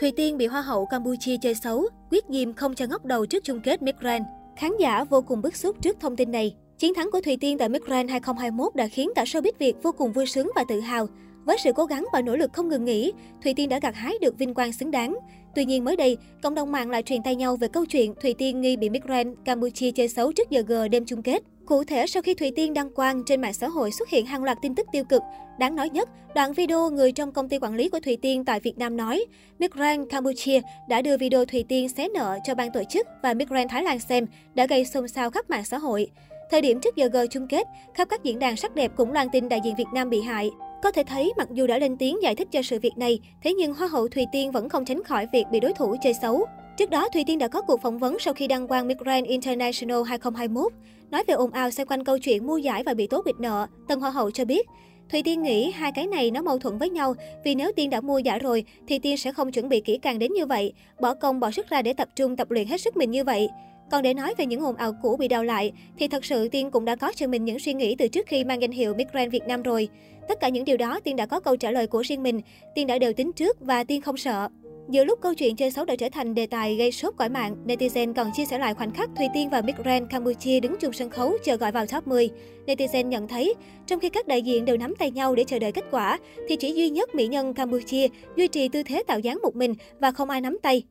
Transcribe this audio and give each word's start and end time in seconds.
Thùy 0.00 0.12
Tiên 0.12 0.38
bị 0.38 0.46
Hoa 0.46 0.60
hậu 0.60 0.86
Campuchia 0.86 1.36
chơi 1.36 1.54
xấu, 1.54 1.88
quyết 2.10 2.30
nghiêm 2.30 2.54
không 2.54 2.74
cho 2.74 2.86
ngóc 2.86 3.04
đầu 3.04 3.26
trước 3.26 3.44
chung 3.44 3.60
kết 3.60 3.82
Miss 3.82 3.98
Grand. 3.98 4.24
Khán 4.56 4.70
giả 4.80 5.04
vô 5.04 5.22
cùng 5.22 5.42
bức 5.42 5.56
xúc 5.56 5.76
trước 5.82 5.96
thông 6.00 6.16
tin 6.16 6.30
này. 6.30 6.54
Chiến 6.78 6.94
thắng 6.94 7.10
của 7.10 7.20
Thùy 7.20 7.36
Tiên 7.36 7.58
tại 7.58 7.68
Miss 7.68 7.84
Grand 7.84 8.10
2021 8.10 8.74
đã 8.74 8.88
khiến 8.88 9.10
cả 9.14 9.24
showbiz 9.24 9.52
Việt 9.58 9.76
vô 9.82 9.92
cùng 9.92 10.12
vui 10.12 10.26
sướng 10.26 10.50
và 10.54 10.64
tự 10.68 10.80
hào. 10.80 11.06
Với 11.44 11.56
sự 11.64 11.72
cố 11.76 11.84
gắng 11.84 12.06
và 12.12 12.22
nỗ 12.22 12.36
lực 12.36 12.52
không 12.52 12.68
ngừng 12.68 12.84
nghỉ, 12.84 13.12
Thùy 13.44 13.54
Tiên 13.54 13.68
đã 13.68 13.78
gặt 13.82 13.94
hái 13.94 14.14
được 14.20 14.38
vinh 14.38 14.54
quang 14.54 14.72
xứng 14.72 14.90
đáng. 14.90 15.16
Tuy 15.54 15.64
nhiên 15.64 15.84
mới 15.84 15.96
đây, 15.96 16.16
cộng 16.42 16.54
đồng 16.54 16.72
mạng 16.72 16.90
lại 16.90 17.02
truyền 17.02 17.22
tay 17.22 17.36
nhau 17.36 17.56
về 17.56 17.68
câu 17.68 17.86
chuyện 17.86 18.14
Thùy 18.22 18.34
Tiên 18.34 18.60
nghi 18.60 18.76
bị 18.76 18.90
Miss 18.90 19.04
Grand 19.04 19.28
Campuchia 19.44 19.90
chơi 19.90 20.08
xấu 20.08 20.32
trước 20.32 20.50
giờ 20.50 20.62
G 20.66 20.72
đêm 20.90 21.04
chung 21.04 21.22
kết. 21.22 21.42
Cụ 21.70 21.84
thể, 21.84 22.06
sau 22.06 22.22
khi 22.22 22.34
Thùy 22.34 22.52
Tiên 22.56 22.74
đăng 22.74 22.90
quang, 22.90 23.24
trên 23.24 23.40
mạng 23.40 23.52
xã 23.52 23.68
hội 23.68 23.90
xuất 23.90 24.08
hiện 24.08 24.26
hàng 24.26 24.44
loạt 24.44 24.58
tin 24.62 24.74
tức 24.74 24.86
tiêu 24.92 25.04
cực. 25.04 25.22
Đáng 25.58 25.76
nói 25.76 25.88
nhất, 25.88 26.08
đoạn 26.34 26.52
video 26.52 26.90
người 26.90 27.12
trong 27.12 27.32
công 27.32 27.48
ty 27.48 27.58
quản 27.58 27.74
lý 27.74 27.88
của 27.88 28.00
Thùy 28.00 28.16
Tiên 28.16 28.44
tại 28.44 28.60
Việt 28.60 28.78
Nam 28.78 28.96
nói, 28.96 29.24
Migrant 29.58 30.08
Campuchia 30.10 30.60
đã 30.88 31.02
đưa 31.02 31.16
video 31.16 31.44
Thùy 31.44 31.64
Tiên 31.68 31.88
xé 31.88 32.08
nợ 32.08 32.38
cho 32.44 32.54
ban 32.54 32.72
tổ 32.72 32.82
chức 32.90 33.06
và 33.22 33.34
Migrant 33.34 33.70
Thái 33.70 33.82
Lan 33.82 33.98
xem, 33.98 34.26
đã 34.54 34.66
gây 34.66 34.84
xôn 34.84 35.08
xao 35.08 35.30
khắp 35.30 35.50
mạng 35.50 35.64
xã 35.64 35.78
hội. 35.78 36.10
Thời 36.50 36.60
điểm 36.60 36.80
trước 36.80 36.96
giờ 36.96 37.08
G 37.08 37.16
chung 37.30 37.46
kết, 37.48 37.66
khắp 37.94 38.08
các 38.10 38.24
diễn 38.24 38.38
đàn 38.38 38.56
sắc 38.56 38.74
đẹp 38.74 38.92
cũng 38.96 39.12
loan 39.12 39.28
tin 39.32 39.48
đại 39.48 39.60
diện 39.64 39.74
Việt 39.74 39.88
Nam 39.94 40.10
bị 40.10 40.20
hại. 40.20 40.50
Có 40.82 40.90
thể 40.90 41.02
thấy, 41.04 41.32
mặc 41.36 41.48
dù 41.52 41.66
đã 41.66 41.78
lên 41.78 41.96
tiếng 41.96 42.22
giải 42.22 42.34
thích 42.34 42.48
cho 42.50 42.62
sự 42.62 42.78
việc 42.78 42.96
này, 42.96 43.20
thế 43.42 43.54
nhưng 43.54 43.74
Hoa 43.74 43.88
hậu 43.88 44.08
Thùy 44.08 44.26
Tiên 44.32 44.52
vẫn 44.52 44.68
không 44.68 44.84
tránh 44.84 45.04
khỏi 45.04 45.26
việc 45.32 45.44
bị 45.50 45.60
đối 45.60 45.72
thủ 45.72 45.96
chơi 46.02 46.14
xấu. 46.22 46.46
Trước 46.76 46.90
đó, 46.90 47.08
Thùy 47.08 47.24
Tiên 47.26 47.38
đã 47.38 47.48
có 47.48 47.62
cuộc 47.62 47.82
phỏng 47.82 47.98
vấn 47.98 48.18
sau 48.18 48.34
khi 48.34 48.46
đăng 48.46 48.68
quang 48.68 48.88
Miss 48.88 49.00
Grand 49.00 49.26
International 49.26 50.02
2021. 50.06 50.72
Nói 51.10 51.24
về 51.26 51.34
ồn 51.34 51.50
ào 51.50 51.70
xoay 51.70 51.86
quanh 51.86 52.04
câu 52.04 52.18
chuyện 52.18 52.46
mua 52.46 52.56
giải 52.56 52.82
và 52.86 52.94
bị 52.94 53.06
tố 53.06 53.22
quỵt 53.22 53.40
nợ, 53.40 53.66
Tân 53.88 54.00
Hoa 54.00 54.10
hậu 54.10 54.30
cho 54.30 54.44
biết, 54.44 54.66
Thùy 55.12 55.22
Tiên 55.22 55.42
nghĩ 55.42 55.70
hai 55.70 55.92
cái 55.92 56.06
này 56.06 56.30
nó 56.30 56.42
mâu 56.42 56.58
thuẫn 56.58 56.78
với 56.78 56.90
nhau, 56.90 57.14
vì 57.44 57.54
nếu 57.54 57.72
Tiên 57.76 57.90
đã 57.90 58.00
mua 58.00 58.18
giải 58.18 58.38
rồi 58.38 58.64
thì 58.86 58.98
Tiên 58.98 59.16
sẽ 59.16 59.32
không 59.32 59.52
chuẩn 59.52 59.68
bị 59.68 59.80
kỹ 59.80 59.98
càng 60.02 60.18
đến 60.18 60.32
như 60.32 60.46
vậy, 60.46 60.72
bỏ 61.00 61.14
công 61.14 61.40
bỏ 61.40 61.50
sức 61.50 61.68
ra 61.68 61.82
để 61.82 61.92
tập 61.92 62.08
trung 62.16 62.36
tập 62.36 62.50
luyện 62.50 62.66
hết 62.66 62.80
sức 62.80 62.96
mình 62.96 63.10
như 63.10 63.24
vậy. 63.24 63.48
Còn 63.90 64.02
để 64.02 64.14
nói 64.14 64.34
về 64.38 64.46
những 64.46 64.64
ồn 64.64 64.76
ào 64.76 64.92
cũ 65.02 65.16
bị 65.16 65.28
đào 65.28 65.44
lại, 65.44 65.72
thì 65.98 66.08
thật 66.08 66.24
sự 66.24 66.48
Tiên 66.48 66.70
cũng 66.70 66.84
đã 66.84 66.96
có 66.96 67.12
cho 67.16 67.26
mình 67.26 67.44
những 67.44 67.58
suy 67.58 67.74
nghĩ 67.74 67.96
từ 67.98 68.08
trước 68.08 68.26
khi 68.26 68.44
mang 68.44 68.62
danh 68.62 68.70
hiệu 68.70 68.94
Miss 68.94 69.10
Grand 69.12 69.32
Việt 69.32 69.46
Nam 69.46 69.62
rồi. 69.62 69.88
Tất 70.28 70.40
cả 70.40 70.48
những 70.48 70.64
điều 70.64 70.76
đó 70.76 71.00
Tiên 71.04 71.16
đã 71.16 71.26
có 71.26 71.40
câu 71.40 71.56
trả 71.56 71.70
lời 71.70 71.86
của 71.86 72.00
riêng 72.00 72.22
mình, 72.22 72.40
Tiên 72.74 72.86
đã 72.86 72.98
đều 72.98 73.12
tính 73.12 73.32
trước 73.32 73.56
và 73.60 73.84
Tiên 73.84 74.02
không 74.02 74.16
sợ. 74.16 74.48
Giữa 74.90 75.04
lúc 75.04 75.18
câu 75.22 75.34
chuyện 75.34 75.56
chơi 75.56 75.70
xấu 75.70 75.84
đã 75.84 75.96
trở 75.96 76.08
thành 76.12 76.34
đề 76.34 76.46
tài 76.46 76.76
gây 76.76 76.92
sốt 76.92 77.14
cõi 77.16 77.28
mạng, 77.28 77.56
netizen 77.66 78.14
còn 78.14 78.30
chia 78.34 78.44
sẻ 78.44 78.58
lại 78.58 78.74
khoảnh 78.74 78.90
khắc 78.90 79.10
Thùy 79.16 79.26
Tiên 79.34 79.50
và 79.50 79.62
Big 79.62 79.74
Grand 79.84 80.10
Campuchia 80.10 80.60
đứng 80.60 80.76
chung 80.80 80.92
sân 80.92 81.10
khấu 81.10 81.32
chờ 81.44 81.56
gọi 81.56 81.72
vào 81.72 81.86
top 81.86 82.06
10. 82.06 82.30
Netizen 82.66 83.06
nhận 83.06 83.28
thấy, 83.28 83.54
trong 83.86 84.00
khi 84.00 84.08
các 84.08 84.26
đại 84.28 84.42
diện 84.42 84.64
đều 84.64 84.76
nắm 84.76 84.94
tay 84.98 85.10
nhau 85.10 85.34
để 85.34 85.44
chờ 85.44 85.58
đợi 85.58 85.72
kết 85.72 85.84
quả, 85.90 86.18
thì 86.48 86.56
chỉ 86.56 86.72
duy 86.72 86.90
nhất 86.90 87.14
mỹ 87.14 87.26
nhân 87.26 87.54
Campuchia 87.54 88.08
duy 88.36 88.48
trì 88.48 88.68
tư 88.68 88.82
thế 88.82 89.02
tạo 89.06 89.18
dáng 89.18 89.38
một 89.42 89.56
mình 89.56 89.74
và 90.00 90.12
không 90.12 90.30
ai 90.30 90.40
nắm 90.40 90.58
tay. 90.62 90.82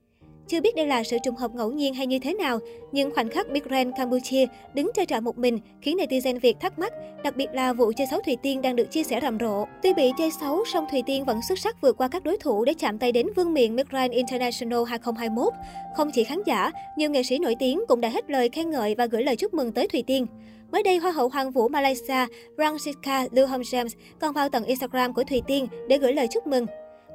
Chưa 0.49 0.61
biết 0.61 0.75
đây 0.75 0.87
là 0.87 1.03
sự 1.03 1.17
trùng 1.23 1.35
hợp 1.35 1.51
ngẫu 1.55 1.71
nhiên 1.71 1.93
hay 1.93 2.07
như 2.07 2.19
thế 2.19 2.33
nào, 2.33 2.59
nhưng 2.91 3.11
khoảnh 3.15 3.29
khắc 3.29 3.51
Big 3.51 3.63
Ren 3.69 3.91
Campuchia 3.91 4.45
đứng 4.73 4.91
chơi 4.95 5.05
trò 5.05 5.19
một 5.19 5.37
mình 5.37 5.59
khiến 5.81 5.97
netizen 5.97 6.39
Việt 6.39 6.59
thắc 6.59 6.79
mắc, 6.79 6.93
đặc 7.23 7.35
biệt 7.35 7.47
là 7.53 7.73
vụ 7.73 7.91
chơi 7.97 8.07
xấu 8.11 8.19
Thùy 8.25 8.37
Tiên 8.43 8.61
đang 8.61 8.75
được 8.75 8.91
chia 8.91 9.03
sẻ 9.03 9.19
rầm 9.21 9.39
rộ. 9.39 9.65
Tuy 9.83 9.93
bị 9.93 10.11
chơi 10.17 10.31
xấu, 10.41 10.65
song 10.65 10.85
Thùy 10.91 11.03
Tiên 11.05 11.25
vẫn 11.25 11.39
xuất 11.49 11.59
sắc 11.59 11.81
vượt 11.81 11.97
qua 11.97 12.07
các 12.07 12.23
đối 12.23 12.37
thủ 12.37 12.65
để 12.65 12.73
chạm 12.73 12.97
tay 12.97 13.11
đến 13.11 13.27
vương 13.35 13.53
miện 13.53 13.75
Big 13.75 13.85
Ren 13.91 14.11
International 14.11 14.79
2021. 14.87 15.53
Không 15.97 16.11
chỉ 16.11 16.23
khán 16.23 16.43
giả, 16.45 16.71
nhiều 16.97 17.09
nghệ 17.09 17.23
sĩ 17.23 17.39
nổi 17.39 17.55
tiếng 17.59 17.83
cũng 17.87 18.01
đã 18.01 18.09
hết 18.09 18.29
lời 18.29 18.49
khen 18.49 18.69
ngợi 18.69 18.95
và 18.95 19.05
gửi 19.05 19.23
lời 19.23 19.35
chúc 19.35 19.53
mừng 19.53 19.71
tới 19.71 19.87
Thùy 19.87 20.03
Tiên. 20.07 20.25
Mới 20.71 20.83
đây, 20.83 20.97
Hoa 20.97 21.11
hậu 21.11 21.29
Hoàng 21.29 21.51
vũ 21.51 21.67
Malaysia 21.67 22.25
Francisca 22.57 23.27
Luhom 23.31 23.61
James 23.61 23.89
còn 24.19 24.33
vào 24.33 24.49
tận 24.49 24.63
Instagram 24.63 25.13
của 25.13 25.23
Thùy 25.23 25.41
Tiên 25.47 25.67
để 25.89 25.97
gửi 25.97 26.13
lời 26.13 26.27
chúc 26.27 26.47
mừng. 26.47 26.65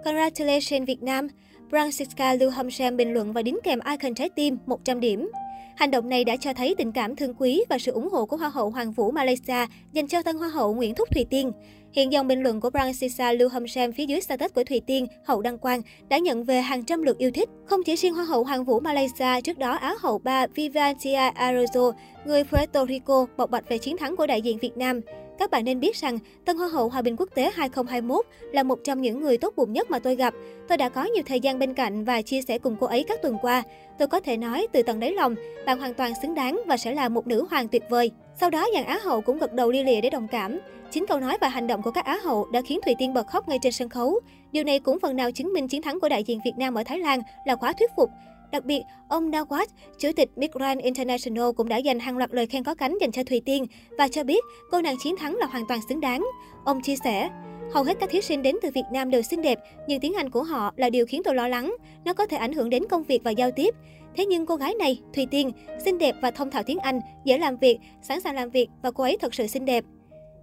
Congratulations 0.05 0.87
Việt 0.87 1.03
Nam! 1.03 1.29
Francisca 1.75 2.39
Lưu 2.39 2.51
Hâm 2.51 2.97
bình 2.97 3.13
luận 3.13 3.33
và 3.33 3.43
đính 3.43 3.59
kèm 3.65 3.79
icon 3.91 4.15
trái 4.15 4.29
tim 4.29 4.59
100 4.67 5.01
điểm. 5.01 5.31
Hành 5.77 5.91
động 5.91 6.09
này 6.09 6.25
đã 6.25 6.37
cho 6.37 6.53
thấy 6.55 6.75
tình 6.79 6.93
cảm 6.93 7.17
thương 7.17 7.35
quý 7.39 7.63
và 7.69 7.79
sự 7.79 7.93
ủng 7.93 8.09
hộ 8.09 8.27
của 8.27 8.37
Hoa 8.37 8.49
hậu 8.49 8.71
Hoàng 8.71 8.93
vũ 8.93 9.11
Malaysia 9.11 9.67
dành 9.93 10.09
cho 10.09 10.23
tân 10.23 10.37
Hoa 10.37 10.49
hậu 10.49 10.75
Nguyễn 10.75 10.95
Thúc 10.95 11.09
Thùy 11.15 11.25
Tiên. 11.31 11.53
Hiện 11.93 12.13
dòng 12.13 12.29
bình 12.29 12.43
luận 12.43 12.61
của 12.61 12.69
Francisca 12.71 13.37
Lưu 13.39 13.49
Hâm 13.49 13.65
phía 13.97 14.07
dưới 14.07 14.21
status 14.21 14.53
của 14.55 14.65
Thùy 14.65 14.81
Tiên, 14.81 15.07
hậu 15.25 15.43
đăng 15.43 15.59
quang, 15.59 15.83
đã 16.09 16.19
nhận 16.19 16.45
về 16.45 16.61
hàng 16.61 16.85
trăm 16.85 17.03
lượt 17.03 17.19
yêu 17.19 17.31
thích. 17.31 17.49
Không 17.67 17.81
chỉ 17.87 17.97
riêng 17.97 18.15
Hoa 18.15 18.25
hậu 18.25 18.45
Hoàng 18.45 18.65
vũ 18.65 18.81
Malaysia, 18.81 19.41
trước 19.45 19.59
đó 19.59 19.73
Á 19.73 19.95
hậu 20.01 20.19
ba 20.19 20.47
Vivantia 20.47 21.31
Arroyo, 21.35 21.93
người 22.27 22.45
Puerto 22.45 22.87
Rico, 22.87 23.27
bộc 23.37 23.51
bạch 23.51 23.69
về 23.69 23.79
chiến 23.79 23.97
thắng 23.97 24.17
của 24.17 24.27
đại 24.27 24.43
diện 24.43 24.59
Việt 24.59 24.77
Nam. 24.77 25.01
Các 25.39 25.51
bạn 25.51 25.65
nên 25.65 25.81
biết 25.81 25.97
rằng, 25.97 26.19
Tân 26.45 26.57
Hoa 26.57 26.69
hậu 26.69 26.89
Hòa 26.89 27.03
bình 27.03 27.17
Quốc 27.19 27.29
tế 27.35 27.51
2021 27.55 28.27
là 28.53 28.63
một 28.63 28.79
trong 28.85 29.01
những 29.01 29.21
người 29.21 29.37
tốt 29.37 29.55
bụng 29.57 29.73
nhất 29.73 29.91
mà 29.91 29.99
tôi 29.99 30.17
gặp. 30.17 30.35
Tôi 30.69 30.79
đã 30.79 30.89
có 30.89 31.05
nhiều 31.05 31.23
thời 31.27 31.41
gian 31.41 31.59
bên 31.59 31.75
cạnh 31.75 32.05
và 32.05 32.23
chia 32.23 32.43
sẻ 32.43 32.59
cùng 32.59 32.77
cô 32.81 32.87
ấy 32.87 33.05
các 33.09 33.23
tuần 33.23 33.37
qua. 33.43 33.63
Tôi 33.99 34.09
có 34.09 34.21
thể 34.21 34.37
nói 34.37 34.67
từ 34.73 34.83
tận 34.83 35.01
đáy 35.01 35.13
lòng, 35.13 35.35
bạn 35.67 35.79
hoàn 35.79 35.95
toàn 35.95 36.13
xứng 36.23 36.35
đáng 36.35 36.61
và 36.67 36.77
sẽ 36.77 36.95
là 36.95 37.09
một 37.09 37.27
nữ 37.27 37.47
hoàng 37.51 37.69
tuyệt 37.69 37.83
vời. 37.91 38.11
Sau 38.41 38.51
đó, 38.51 38.67
dàn 38.75 38.85
Á 38.85 38.99
hậu 39.03 39.21
cũng 39.21 39.39
gật 39.39 39.53
đầu 39.53 39.71
lia 39.71 39.83
lịa 39.83 40.01
để 40.01 40.11
đồng 40.11 40.29
cảm. 40.29 40.59
Chính 40.91 41.07
câu 41.07 41.21
nói 41.21 41.39
và 41.41 41.49
hành 41.49 41.67
động 41.67 41.83
của 41.83 41.91
các 41.91 42.05
Á 42.05 42.19
hậu 42.23 42.47
đã 42.53 42.61
khiến 42.67 42.81
Thùy 42.85 42.95
Tiên 42.99 43.15
bật 43.15 43.27
khóc 43.27 43.49
ngay 43.49 43.59
trên 43.63 43.73
sân 43.73 43.89
khấu. 43.89 44.21
Điều 44.53 44.65
này 44.65 44.79
cũng 44.79 44.99
phần 44.99 45.17
nào 45.17 45.31
chứng 45.33 45.53
minh 45.53 45.69
chiến 45.69 45.83
thắng 45.83 46.01
của 46.01 46.09
đại 46.09 46.25
diện 46.25 46.41
Việt 46.45 46.55
Nam 46.59 46.75
ở 46.75 46.83
Thái 46.85 46.99
Lan 46.99 47.21
là 47.45 47.55
quá 47.55 47.73
thuyết 47.73 47.91
phục. 47.97 48.11
Đặc 48.53 48.65
biệt, 48.65 48.83
ông 49.09 49.31
Nawaz, 49.31 49.67
chủ 49.99 50.09
tịch 50.17 50.31
Migrant 50.37 50.83
International 50.83 51.53
cũng 51.57 51.69
đã 51.69 51.77
dành 51.77 52.01
hàng 52.01 52.19
loạt 52.19 52.35
lời 52.35 52.47
khen 52.47 52.65
có 52.65 52.75
cánh 52.75 52.99
dành 53.01 53.13
cho 53.13 53.25
Thùy 53.25 53.41
Tiên 53.45 53.67
và 53.99 54.09
cho 54.09 54.25
biết 54.25 54.45
cô 54.71 54.81
nàng 54.81 54.97
chiến 55.03 55.17
thắng 55.17 55.37
là 55.37 55.47
hoàn 55.47 55.67
toàn 55.69 55.81
xứng 55.89 56.01
đáng. 56.01 56.27
Ông 56.65 56.83
chia 56.83 56.97
sẻ, 57.05 57.31
Hầu 57.73 57.85
hết 57.85 57.97
các 58.01 58.11
thí 58.11 58.21
sinh 58.21 58.43
đến 58.43 58.57
từ 58.63 58.71
Việt 58.75 58.85
Nam 58.93 59.11
đều 59.11 59.23
xinh 59.23 59.43
đẹp, 59.43 59.59
nhưng 59.89 60.01
tiếng 60.01 60.15
Anh 60.15 60.31
của 60.31 60.43
họ 60.43 60.73
là 60.77 60.91
điều 60.91 61.07
khiến 61.07 61.23
tôi 61.25 61.35
lo 61.35 61.49
lắng. 61.49 61.77
Nó 62.05 62.15
có 62.15 62.27
thể 62.27 62.37
ảnh 62.37 62.53
hưởng 62.53 62.71
đến 62.71 62.83
công 62.91 63.03
việc 63.03 63.21
và 63.25 63.31
giao 63.31 63.51
tiếp. 63.51 63.75
Thế 64.17 64.27
nhưng 64.27 64.47
cô 64.47 64.57
gái 64.57 64.75
này, 64.75 65.01
Thùy 65.15 65.27
Tiên, 65.31 65.51
xinh 65.85 65.99
đẹp 65.99 66.15
và 66.23 66.31
thông 66.31 66.51
thạo 66.51 66.63
tiếng 66.63 66.79
Anh, 66.79 67.01
dễ 67.25 67.39
làm 67.39 67.57
việc, 67.57 67.79
sẵn 68.03 68.21
sàng 68.21 68.35
làm 68.35 68.51
việc 68.51 68.69
và 68.83 68.91
cô 68.91 69.05
ấy 69.05 69.17
thật 69.21 69.35
sự 69.35 69.47
xinh 69.47 69.65
đẹp. 69.65 69.85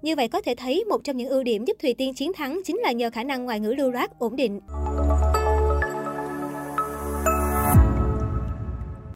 Như 0.02 0.16
vậy 0.16 0.28
có 0.28 0.42
thể 0.42 0.56
thấy 0.56 0.84
một 0.84 1.04
trong 1.04 1.18
những 1.18 1.30
ưu 1.30 1.44
điểm 1.44 1.66
giúp 1.66 1.78
Thùy 1.82 1.94
Tiên 1.94 2.14
chiến 2.14 2.34
thắng 2.34 2.62
chính 2.66 2.78
là 2.78 2.92
nhờ 2.92 3.10
khả 3.10 3.24
năng 3.24 3.46
ngoại 3.46 3.60
ngữ 3.60 3.74
lưu 3.74 3.92
loát, 3.92 4.20
ổn 4.20 4.36
định. 4.36 4.60